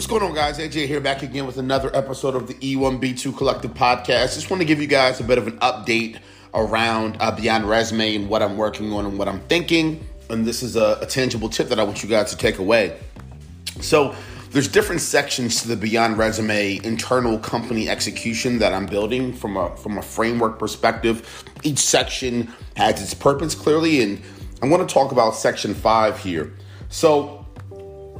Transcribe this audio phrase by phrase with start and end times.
[0.00, 0.58] What's going on, guys?
[0.58, 4.34] AJ here, back again with another episode of the E1B2 Collective Podcast.
[4.34, 6.20] Just want to give you guys a bit of an update
[6.54, 10.02] around uh, Beyond Resume and what I'm working on and what I'm thinking.
[10.30, 12.98] And this is a, a tangible tip that I want you guys to take away.
[13.82, 14.14] So,
[14.52, 19.76] there's different sections to the Beyond Resume internal company execution that I'm building from a
[19.76, 21.44] from a framework perspective.
[21.62, 24.22] Each section has its purpose clearly, and
[24.62, 26.54] I want to talk about section five here.
[26.88, 27.39] So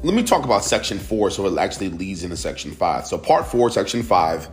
[0.03, 3.07] let me talk about section four so it actually leads into section five.
[3.07, 4.49] So, part four, section five,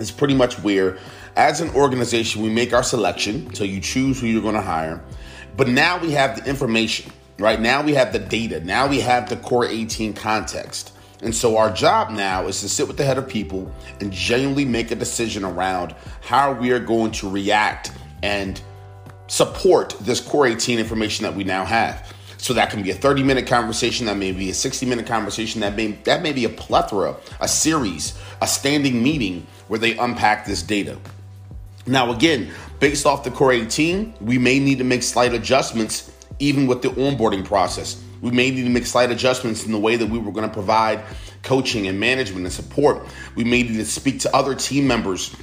[0.00, 0.98] is pretty much where,
[1.36, 3.54] as an organization, we make our selection.
[3.54, 5.02] So, you choose who you're going to hire.
[5.56, 7.60] But now we have the information, right?
[7.60, 8.60] Now we have the data.
[8.60, 10.94] Now we have the core 18 context.
[11.22, 14.64] And so, our job now is to sit with the head of people and genuinely
[14.64, 17.92] make a decision around how we are going to react
[18.24, 18.60] and
[19.28, 22.12] support this core 18 information that we now have.
[22.40, 25.60] So that can be a 30 minute conversation, that may be a 60 minute conversation,
[25.60, 30.46] that may that may be a plethora, a series, a standing meeting where they unpack
[30.46, 30.98] this data.
[31.86, 36.66] Now again, based off the core 18, we may need to make slight adjustments even
[36.66, 38.02] with the onboarding process.
[38.22, 40.52] We may need to make slight adjustments in the way that we were going to
[40.52, 41.02] provide
[41.42, 43.06] coaching and management and support.
[43.34, 45.34] We may need to speak to other team members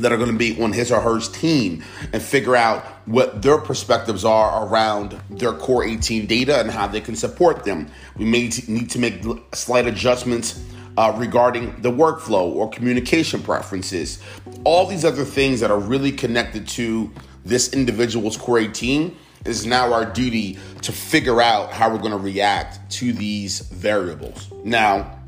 [0.00, 3.58] that are going to be on his or her team and figure out what their
[3.58, 7.88] perspectives are around their core 18 data and how they can support them.
[8.16, 9.22] We may need to make
[9.54, 10.62] slight adjustments
[10.96, 14.20] uh, regarding the workflow or communication preferences.
[14.64, 17.10] All these other things that are really connected to
[17.44, 22.18] this individual's core 18 is now our duty to figure out how we're going to
[22.18, 24.50] react to these variables.
[24.64, 25.18] Now,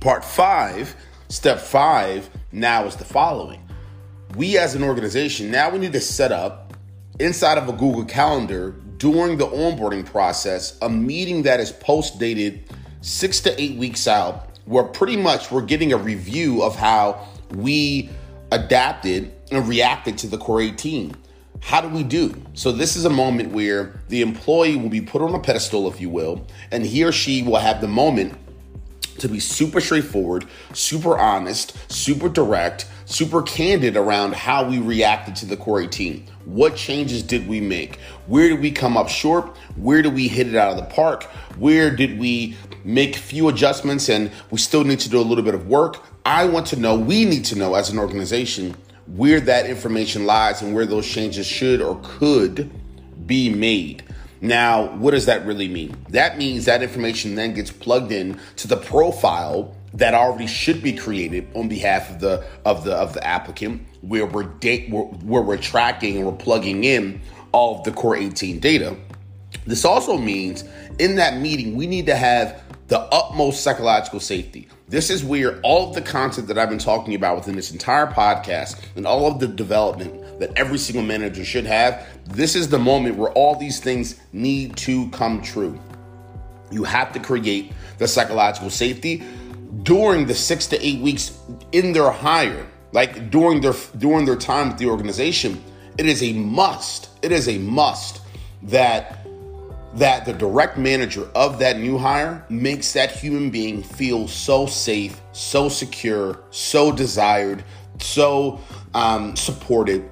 [0.00, 0.94] part five,
[1.28, 3.63] step five, now is the following
[4.36, 6.74] we as an organization now we need to set up
[7.20, 12.64] inside of a Google Calendar during the onboarding process a meeting that is post dated
[13.04, 18.08] six to eight weeks out, where pretty much we're getting a review of how we
[18.50, 21.14] adapted and reacted to the core 18.
[21.60, 22.34] How do we do?
[22.54, 26.00] So, this is a moment where the employee will be put on a pedestal, if
[26.00, 28.38] you will, and he or she will have the moment
[29.18, 35.46] to be super straightforward, super honest, super direct, super candid around how we reacted to
[35.46, 36.26] the core 18.
[36.44, 37.96] What changes did we make?
[38.26, 39.56] Where did we come up short?
[39.76, 41.24] Where did we hit it out of the park?
[41.58, 45.54] Where did we make few adjustments and we still need to do a little bit
[45.54, 46.02] of work?
[46.24, 48.74] I want to know, we need to know as an organization
[49.06, 52.70] where that information lies and where those changes should or could
[53.26, 54.02] be made.
[54.40, 55.96] Now, what does that really mean?
[56.10, 60.92] That means that information then gets plugged in to the profile that already should be
[60.92, 65.56] created on behalf of the of the of the applicant, where we're where, where we're
[65.56, 67.20] tracking and we're plugging in
[67.52, 68.96] all of the core 18 data.
[69.66, 70.64] This also means
[70.98, 74.68] in that meeting we need to have the utmost psychological safety.
[74.88, 78.06] This is where all of the content that I've been talking about within this entire
[78.06, 82.78] podcast and all of the development that every single manager should have, this is the
[82.78, 85.78] moment where all these things need to come true.
[86.70, 89.22] You have to create the psychological safety
[89.82, 91.38] during the six to eight weeks
[91.72, 95.62] in their hire, like during their during their time with the organization.
[95.96, 97.10] It is a must.
[97.22, 98.20] It is a must
[98.62, 99.26] that
[99.94, 105.20] that the direct manager of that new hire makes that human being feel so safe,
[105.32, 107.62] so secure, so desired,
[108.00, 108.58] so
[108.92, 110.10] um, supported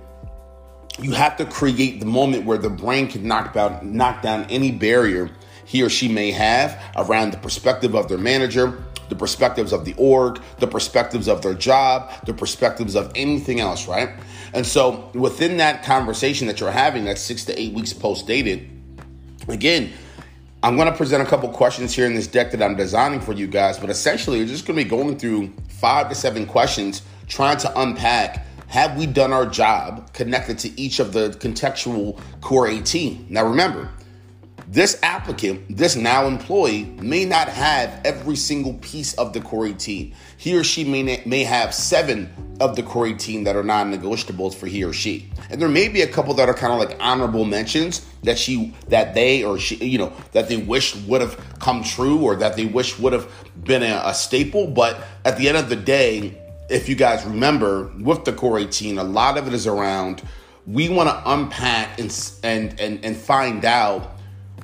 [1.01, 4.71] you have to create the moment where the brain can knock down knock down any
[4.71, 5.31] barrier
[5.65, 8.83] he or she may have around the perspective of their manager,
[9.13, 13.87] the perspectives of the org, the perspectives of their job, the perspectives of anything else,
[13.87, 14.09] right?
[14.55, 18.71] And so within that conversation that you're having, that's six to eight weeks post dated,
[19.49, 19.93] again,
[20.63, 23.35] I'm going to present a couple questions here in this deck that I'm designing for
[23.35, 27.03] you guys, but essentially, you're just going to be going through five to seven questions,
[27.29, 32.67] trying to unpack have we done our job connected to each of the contextual core
[32.67, 33.27] 18?
[33.29, 33.91] Now remember,
[34.73, 40.15] this applicant, this now employee, may not have every single piece of the core 18.
[40.39, 44.55] He or she may, may have seven of the core 18 that are non negotiables
[44.55, 45.29] for he or she.
[45.51, 48.75] And there may be a couple that are kind of like honorable mentions that she,
[48.89, 52.57] that they or she, you know, that they wish would have come true or that
[52.57, 53.31] they wish would have
[53.65, 54.67] been a, a staple.
[54.67, 56.39] But at the end of the day,
[56.71, 60.23] if you guys remember, with the Core 18, a lot of it is around
[60.67, 64.13] we want to unpack and, and and and find out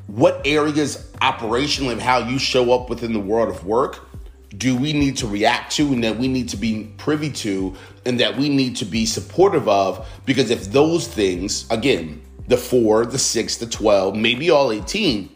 [0.08, 4.08] what areas operationally of how you show up within the world of work
[4.56, 7.76] do we need to react to and that we need to be privy to
[8.06, 13.04] and that we need to be supportive of because if those things again the 4
[13.06, 15.28] the 6 the 12 maybe all 18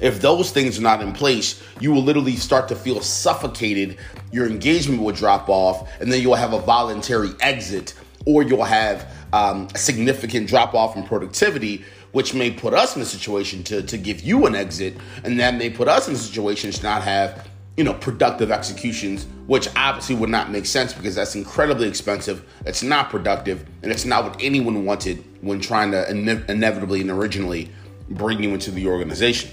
[0.00, 3.98] If those things are not in place, you will literally start to feel suffocated.
[4.32, 7.94] Your engagement will drop off, and then you'll have a voluntary exit,
[8.24, 13.02] or you'll have um, a significant drop off in productivity, which may put us in
[13.02, 16.18] a situation to, to give you an exit, and that may put us in a
[16.18, 21.14] situation to not have you know productive executions, which obviously would not make sense because
[21.14, 22.44] that's incredibly expensive.
[22.66, 27.10] It's not productive, and it's not what anyone wanted when trying to ine- inevitably and
[27.10, 27.70] originally
[28.10, 29.50] bring you into the organization.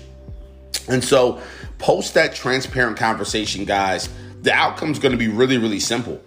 [0.89, 1.41] And so,
[1.77, 4.09] post that transparent conversation, guys.
[4.41, 6.21] The outcome is going to be really, really simple.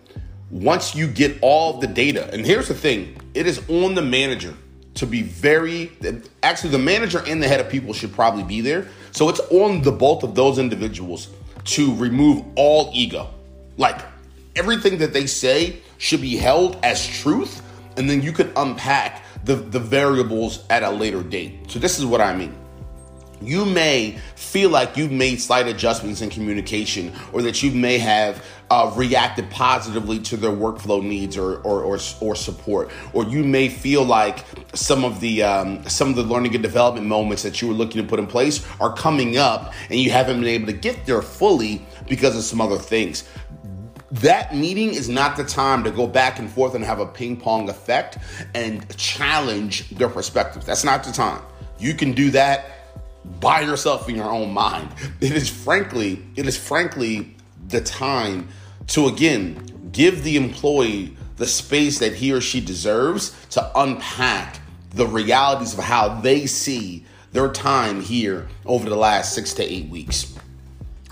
[0.50, 4.55] Once you get all the data, and here's the thing it is on the manager
[4.94, 5.92] to be very
[6.42, 8.88] actually the manager and the head of people should probably be there.
[9.12, 11.28] So it's on the both of those individuals
[11.64, 13.31] to remove all ego.
[13.76, 14.00] Like
[14.56, 17.62] everything that they say should be held as truth
[17.96, 21.70] and then you can unpack the, the variables at a later date.
[21.70, 22.59] So this is what i mean
[23.40, 28.44] you may feel like you've made slight adjustments in communication or that you may have
[28.70, 33.69] uh, reacted positively to their workflow needs or, or, or, or, support or you may
[33.69, 34.44] feel like
[34.75, 38.00] some of the um, some of the learning and development moments that you were looking
[38.00, 41.20] to put in place are coming up and you haven't been able to get there
[41.20, 43.25] fully because of some other things
[44.12, 47.36] that meeting is not the time to go back and forth and have a ping
[47.36, 48.19] pong effect
[48.54, 50.66] and challenge their perspectives.
[50.66, 51.43] That's not the time.
[51.78, 52.80] You can do that
[53.40, 54.88] by yourself in your own mind.
[55.20, 57.37] It is frankly, it is frankly
[57.69, 58.49] the time
[58.88, 65.06] to again give the employee the space that he or she deserves to unpack the
[65.06, 70.37] realities of how they see their time here over the last six to eight weeks.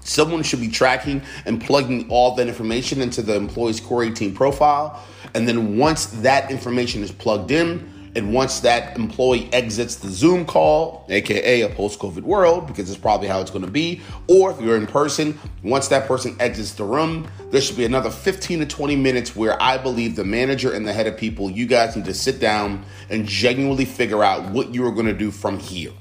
[0.02, 5.04] Someone should be tracking and plugging all that information into the employee's Core 18 profile.
[5.34, 10.44] And then once that information is plugged in, and once that employee exits the Zoom
[10.44, 14.50] call, aka a post COVID world, because it's probably how it's going to be, or
[14.50, 18.60] if you're in person, once that person exits the room, there should be another 15
[18.60, 21.96] to 20 minutes where I believe the manager and the head of people, you guys
[21.96, 25.58] need to sit down and genuinely figure out what you are going to do from
[25.58, 25.92] here.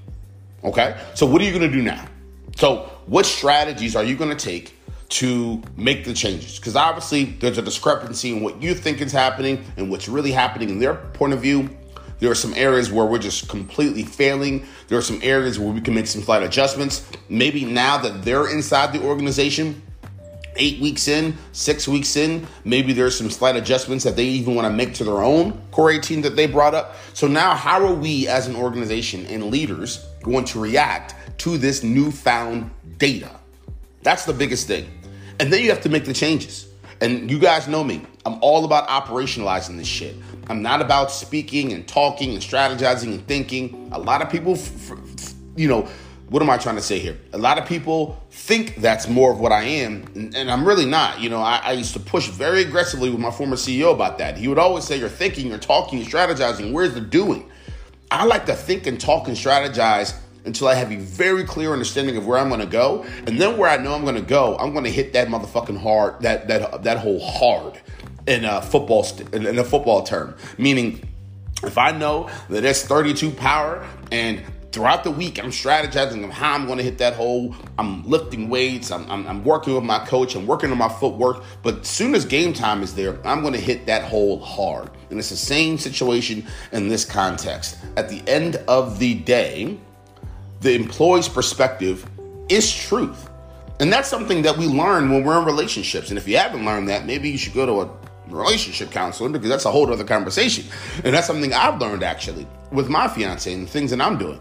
[0.63, 0.99] Okay?
[1.13, 2.05] So, what are you going to do now?
[2.55, 4.75] So, what strategies are you going to take
[5.09, 6.57] to make the changes?
[6.57, 10.69] Because obviously, there's a discrepancy in what you think is happening and what's really happening
[10.69, 11.69] in their point of view.
[12.19, 14.65] There are some areas where we're just completely failing.
[14.87, 17.07] There are some areas where we can make some slight adjustments.
[17.29, 19.81] Maybe now that they're inside the organization,
[20.55, 24.65] eight weeks in, six weeks in, maybe there's some slight adjustments that they even want
[24.65, 26.95] to make to their own core 18 that they brought up.
[27.13, 31.83] So now, how are we as an organization and leaders going to react to this
[31.83, 33.31] newfound data?
[34.01, 34.89] That's the biggest thing.
[35.39, 36.67] And then you have to make the changes.
[37.01, 38.01] And you guys know me.
[38.25, 40.15] I'm all about operationalizing this shit.
[40.47, 43.89] I'm not about speaking and talking and strategizing and thinking.
[43.91, 45.87] A lot of people, f- f- you know,
[46.29, 47.17] what am I trying to say here?
[47.33, 50.85] A lot of people think that's more of what I am, and, and I'm really
[50.85, 51.21] not.
[51.21, 54.37] You know, I, I, used to push very aggressively with my former CEO about that.
[54.37, 56.73] He would always say, You're thinking, you're talking, you're strategizing.
[56.73, 57.49] Where's the doing?
[58.11, 60.15] I like to think and talk and strategize
[60.47, 63.57] until I have a very clear understanding of where I'm going to go, and then
[63.57, 66.47] where I know I'm going to go, I'm going to hit that motherfucking hard, that
[66.47, 67.79] that that hole hard
[68.25, 71.07] in a football st- in a football term, meaning
[71.63, 76.53] if I know that it's 32 power and throughout the week I'm strategizing of how
[76.53, 77.55] I'm going to hit that hole.
[77.79, 78.91] I'm lifting weights.
[78.91, 80.35] I'm, I'm, I'm, working with my coach.
[80.35, 81.43] I'm working on my footwork.
[81.63, 84.91] But as soon as game time is there, I'm going to hit that hole hard.
[85.09, 87.77] And it's the same situation in this context.
[87.95, 89.79] At the end of the day,
[90.61, 92.09] the employee's perspective
[92.49, 93.29] is truth.
[93.79, 96.09] And that's something that we learn when we're in relationships.
[96.09, 97.89] And if you haven't learned that, maybe you should go to a
[98.29, 100.65] relationship counselor because that's a whole other conversation.
[101.03, 104.39] And that's something I've learned actually with my fiance and the things that I'm doing.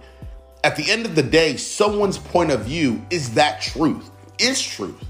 [0.65, 5.05] At the end of the day, someone's point of view is that truth, is truth.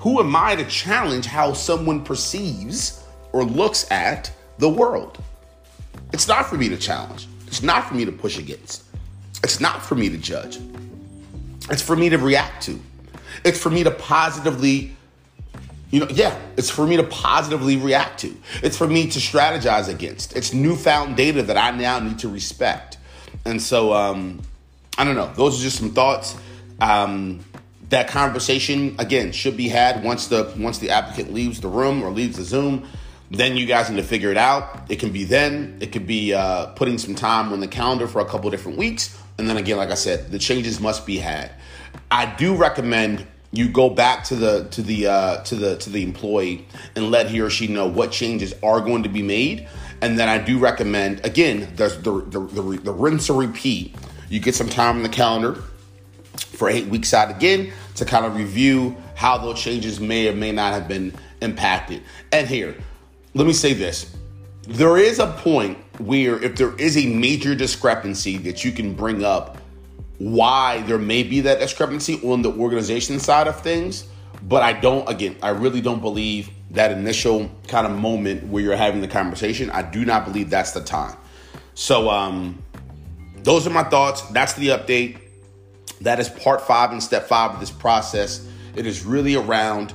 [0.00, 5.18] Who am I to challenge how someone perceives or looks at the world?
[6.12, 7.28] It's not for me to challenge.
[7.46, 8.84] It's not for me to push against.
[9.42, 10.58] It's not for me to judge.
[11.70, 12.80] It's for me to react to.
[13.44, 14.96] It's for me to positively
[15.90, 18.36] you know, yeah, it's for me to positively react to.
[18.62, 20.36] It's for me to strategize against.
[20.36, 22.98] It's newfound data that I now need to respect.
[23.46, 24.42] And so, um,
[24.98, 25.32] I don't know.
[25.34, 26.36] Those are just some thoughts.
[26.80, 27.40] Um,
[27.88, 32.10] that conversation again should be had once the once the applicant leaves the room or
[32.10, 32.86] leaves the Zoom.
[33.30, 34.90] Then you guys need to figure it out.
[34.90, 35.78] It can be then.
[35.80, 39.20] It could be uh, putting some time on the calendar for a couple different weeks.
[39.36, 41.52] And then again, like I said, the changes must be had.
[42.10, 46.02] I do recommend you go back to the to the uh, to the to the
[46.02, 46.66] employee
[46.96, 49.68] and let he or she know what changes are going to be made.
[50.00, 53.94] And then I do recommend again there's the the, the, the rinse or repeat.
[54.28, 55.62] You get some time in the calendar.
[56.38, 60.52] for eight weeks out again to kind of review how those changes may or may
[60.52, 62.02] not have been impacted.
[62.32, 62.76] And here,
[63.38, 64.16] let me say this.
[64.66, 69.24] There is a point where if there is a major discrepancy that you can bring
[69.24, 69.58] up
[70.18, 74.08] why there may be that discrepancy on the organization side of things,
[74.42, 78.76] but I don't again, I really don't believe that initial kind of moment where you're
[78.76, 81.16] having the conversation, I do not believe that's the time.
[81.74, 82.60] So um
[83.36, 84.22] those are my thoughts.
[84.30, 85.20] That's the update.
[86.00, 88.44] That is part 5 and step 5 of this process.
[88.74, 89.94] It is really around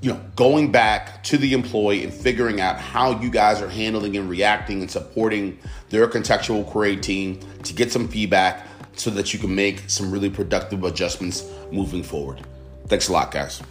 [0.00, 4.16] you know, going back to the employee and figuring out how you guys are handling
[4.16, 8.66] and reacting and supporting their contextual core 18 to get some feedback
[8.96, 12.44] so that you can make some really productive adjustments moving forward.
[12.86, 13.62] Thanks a lot, guys.